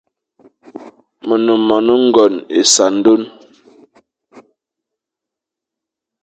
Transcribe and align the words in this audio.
Me 1.27 1.35
ne 1.45 1.53
moan 1.67 1.87
ngone 2.09 2.39
essandone. 2.59 3.25